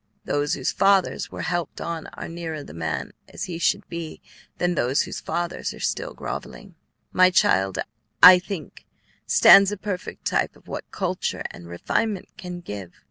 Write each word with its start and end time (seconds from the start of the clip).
Those 0.25 0.55
whose 0.55 0.71
fathers 0.71 1.29
were 1.31 1.43
helped 1.43 1.79
on 1.79 2.07
are 2.15 2.27
nearer 2.27 2.63
the 2.63 2.73
man 2.73 3.11
as 3.29 3.43
he 3.43 3.59
should 3.59 3.87
be 3.87 4.19
than 4.57 4.73
those 4.73 5.03
whose 5.03 5.19
fathers 5.19 5.75
are 5.75 5.79
still 5.79 6.15
grovelling. 6.15 6.73
My 7.13 7.29
child, 7.29 7.77
I 8.23 8.39
think, 8.39 8.87
stands 9.27 9.71
a 9.71 9.77
perfect 9.77 10.25
type 10.25 10.55
of 10.55 10.67
what 10.67 10.89
culture 10.89 11.43
and 11.51 11.67
refinement 11.67 12.29
can 12.35 12.61
give. 12.61 12.93